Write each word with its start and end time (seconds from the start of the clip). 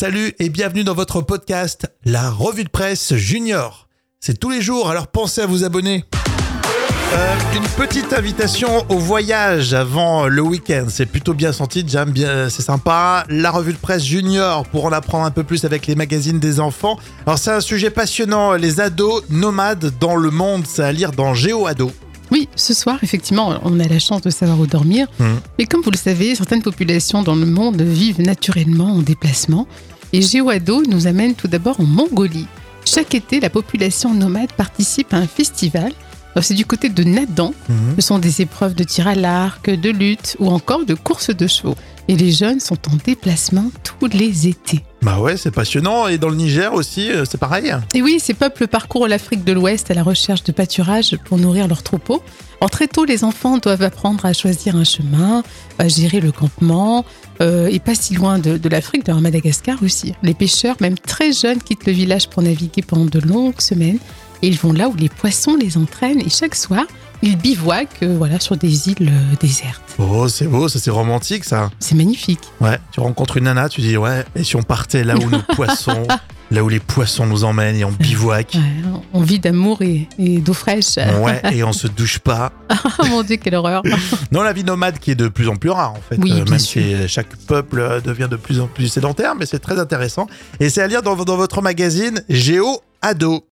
Salut 0.00 0.32
et 0.38 0.48
bienvenue 0.48 0.84
dans 0.84 0.94
votre 0.94 1.22
podcast, 1.22 1.92
la 2.04 2.30
revue 2.30 2.62
de 2.62 2.68
presse 2.68 3.16
junior. 3.16 3.88
C'est 4.20 4.38
tous 4.38 4.48
les 4.48 4.62
jours, 4.62 4.88
alors 4.90 5.08
pensez 5.08 5.40
à 5.40 5.46
vous 5.46 5.64
abonner. 5.64 6.04
Euh, 7.14 7.36
une 7.56 7.66
petite 7.84 8.12
invitation 8.12 8.84
au 8.90 8.98
voyage 8.98 9.74
avant 9.74 10.28
le 10.28 10.40
week-end. 10.40 10.86
C'est 10.88 11.06
plutôt 11.06 11.34
bien 11.34 11.52
senti, 11.52 11.84
j'aime 11.84 12.12
bien, 12.12 12.48
c'est 12.48 12.62
sympa. 12.62 13.24
La 13.28 13.50
revue 13.50 13.72
de 13.72 13.78
presse 13.78 14.04
junior 14.04 14.68
pour 14.68 14.84
en 14.84 14.92
apprendre 14.92 15.24
un 15.24 15.32
peu 15.32 15.42
plus 15.42 15.64
avec 15.64 15.88
les 15.88 15.96
magazines 15.96 16.38
des 16.38 16.60
enfants. 16.60 16.96
Alors 17.26 17.40
c'est 17.40 17.50
un 17.50 17.60
sujet 17.60 17.90
passionnant, 17.90 18.52
les 18.52 18.78
ados 18.78 19.24
nomades 19.30 19.92
dans 19.98 20.14
le 20.14 20.30
monde, 20.30 20.64
c'est 20.64 20.84
à 20.84 20.92
lire 20.92 21.10
dans 21.10 21.34
GeoAdo. 21.34 21.90
Oui, 22.30 22.48
ce 22.56 22.74
soir, 22.74 22.98
effectivement, 23.02 23.58
on 23.62 23.80
a 23.80 23.88
la 23.88 23.98
chance 23.98 24.22
de 24.22 24.30
savoir 24.30 24.60
où 24.60 24.66
dormir. 24.66 25.06
Mhm. 25.18 25.40
Et 25.58 25.66
comme 25.66 25.82
vous 25.82 25.90
le 25.90 25.96
savez, 25.96 26.34
certaines 26.34 26.62
populations 26.62 27.22
dans 27.22 27.34
le 27.34 27.46
monde 27.46 27.80
vivent 27.80 28.20
naturellement 28.20 28.92
en 28.92 29.02
déplacement. 29.02 29.66
Et 30.12 30.22
GeoAdo 30.22 30.82
nous 30.88 31.06
amène 31.06 31.34
tout 31.34 31.48
d'abord 31.48 31.80
en 31.80 31.84
Mongolie. 31.84 32.46
Chaque 32.84 33.14
été, 33.14 33.40
la 33.40 33.50
population 33.50 34.14
nomade 34.14 34.52
participe 34.52 35.12
à 35.12 35.18
un 35.18 35.26
festival. 35.26 35.92
C'est 36.40 36.54
du 36.54 36.64
côté 36.64 36.88
de 36.88 37.02
Nadan. 37.02 37.52
Mhm. 37.68 37.76
Ce 37.96 38.02
sont 38.02 38.18
des 38.18 38.42
épreuves 38.42 38.74
de 38.74 38.84
tir 38.84 39.08
à 39.08 39.14
l'arc, 39.14 39.68
de 39.68 39.90
lutte 39.90 40.36
ou 40.38 40.48
encore 40.48 40.84
de 40.84 40.94
course 40.94 41.30
de 41.30 41.46
chevaux. 41.46 41.76
Et 42.10 42.16
les 42.16 42.32
jeunes 42.32 42.58
sont 42.58 42.78
en 42.90 42.96
déplacement 43.04 43.70
tous 43.84 44.06
les 44.06 44.48
étés. 44.48 44.82
Bah 45.02 45.20
ouais, 45.20 45.36
c'est 45.36 45.50
passionnant. 45.50 46.08
Et 46.08 46.16
dans 46.16 46.30
le 46.30 46.36
Niger 46.36 46.72
aussi, 46.72 47.10
euh, 47.10 47.26
c'est 47.26 47.36
pareil. 47.38 47.72
Et 47.92 48.00
oui, 48.00 48.18
ces 48.18 48.32
peuples 48.32 48.66
parcourent 48.66 49.08
l'Afrique 49.08 49.44
de 49.44 49.52
l'Ouest 49.52 49.90
à 49.90 49.94
la 49.94 50.02
recherche 50.02 50.42
de 50.42 50.50
pâturage 50.52 51.16
pour 51.26 51.36
nourrir 51.36 51.68
leurs 51.68 51.82
troupeaux. 51.82 52.22
Alors 52.60 52.70
très 52.70 52.88
tôt, 52.88 53.04
les 53.04 53.24
enfants 53.24 53.58
doivent 53.58 53.82
apprendre 53.82 54.24
à 54.24 54.32
choisir 54.32 54.74
un 54.74 54.84
chemin, 54.84 55.42
à 55.78 55.86
gérer 55.86 56.20
le 56.20 56.32
campement, 56.32 57.04
euh, 57.40 57.68
et 57.68 57.78
pas 57.78 57.94
si 57.94 58.14
loin 58.14 58.38
de, 58.38 58.56
de 58.56 58.68
l'Afrique, 58.68 59.04
dans 59.04 59.20
Madagascar 59.20 59.80
aussi. 59.82 60.14
Les 60.22 60.34
pêcheurs, 60.34 60.76
même 60.80 60.98
très 60.98 61.32
jeunes, 61.32 61.62
quittent 61.62 61.86
le 61.86 61.92
village 61.92 62.28
pour 62.28 62.42
naviguer 62.42 62.82
pendant 62.82 63.04
de 63.04 63.20
longues 63.20 63.60
semaines, 63.60 63.98
et 64.42 64.48
ils 64.48 64.58
vont 64.58 64.72
là 64.72 64.88
où 64.88 64.96
les 64.96 65.08
poissons 65.08 65.56
les 65.56 65.76
entraînent, 65.76 66.20
et 66.20 66.30
chaque 66.30 66.54
soir, 66.54 66.86
ils 67.22 67.36
bivouaquent 67.36 68.02
euh, 68.02 68.14
voilà, 68.16 68.38
sur 68.40 68.56
des 68.56 68.88
îles 68.90 69.08
euh, 69.10 69.36
désertes. 69.40 69.82
Oh, 69.98 70.28
c'est 70.28 70.46
beau, 70.46 70.68
ça 70.68 70.78
c'est 70.78 70.90
romantique 70.90 71.44
ça. 71.44 71.70
C'est 71.78 71.94
magnifique. 71.94 72.40
Ouais, 72.60 72.78
tu 72.92 73.00
rencontres 73.00 73.36
une 73.38 73.44
nana, 73.44 73.68
tu 73.68 73.80
dis 73.80 73.96
ouais, 73.96 74.24
et 74.36 74.44
si 74.44 74.56
on 74.56 74.62
partait 74.62 75.04
là 75.04 75.16
où 75.16 75.28
nos 75.28 75.42
poissons, 75.54 76.06
là 76.50 76.62
où 76.64 76.68
les 76.68 76.78
poissons 76.80 77.26
nous 77.26 77.44
emmènent 77.44 77.76
et 77.76 77.84
on 77.84 77.90
bivouac, 77.92 78.52
Ouais, 78.54 79.00
on 79.12 79.20
vit 79.22 79.38
d'amour 79.40 79.82
et, 79.82 80.08
et 80.18 80.38
d'eau 80.38 80.52
fraîche. 80.54 80.96
ouais, 80.96 81.40
et 81.52 81.64
on 81.64 81.72
se 81.72 81.88
douche 81.88 82.18
pas. 82.20 82.52
Oh 83.00 83.06
mon 83.06 83.22
Dieu, 83.22 83.36
quelle 83.36 83.54
horreur. 83.56 83.82
Non, 84.32 84.42
la 84.42 84.52
vie 84.52 84.64
nomade 84.64 84.98
qui 84.98 85.10
est 85.10 85.14
de 85.14 85.28
plus 85.28 85.48
en 85.48 85.56
plus 85.56 85.70
rare 85.70 85.92
en 85.92 86.00
fait, 86.08 86.16
Oui, 86.20 86.32
bien 86.32 86.44
même 86.44 86.58
sûr. 86.58 86.82
si 86.82 87.08
chaque 87.08 87.34
peuple 87.46 87.80
euh, 87.80 88.00
devient 88.00 88.28
de 88.30 88.36
plus 88.36 88.60
en 88.60 88.66
plus 88.66 88.88
sédentaire, 88.88 89.34
mais 89.34 89.46
c'est 89.46 89.58
très 89.58 89.78
intéressant. 89.78 90.26
Et 90.60 90.68
c'est 90.68 90.82
à 90.82 90.86
lire 90.86 91.02
dans, 91.02 91.16
dans 91.16 91.36
votre 91.36 91.62
magazine 91.62 92.22
Géo 92.28 92.80
Ado. 93.02 93.47